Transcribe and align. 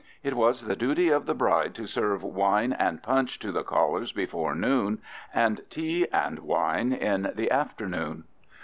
It 0.23 0.33
was 0.33 0.61
the 0.61 0.75
duty 0.75 1.09
of 1.09 1.27
the 1.27 1.35
bride 1.35 1.75
to 1.75 1.85
serve 1.85 2.23
wine 2.23 2.73
and 2.73 3.03
punch 3.03 3.37
to 3.37 3.51
the 3.51 3.61
callers 3.61 4.11
before 4.11 4.55
noon 4.55 4.99
and 5.31 5.61
tea 5.69 6.07
and 6.11 6.39
wine 6.39 6.91
in 6.91 7.31
the 7.35 7.51
afternoon. 7.51 8.23